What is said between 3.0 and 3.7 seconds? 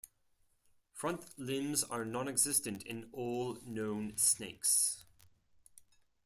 all